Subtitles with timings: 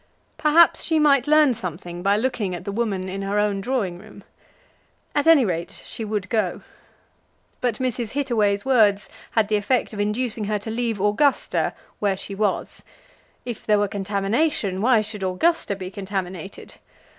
[0.39, 4.23] Perhaps she might learn something by looking at the woman in her own drawing room.
[5.13, 6.63] At any rate she would go.
[7.61, 8.13] But Mrs.
[8.13, 12.81] Hittaway's words had the effect of inducing her to leave Augusta where she was.
[13.45, 16.73] If there were contamination, why should Augusta be contaminated?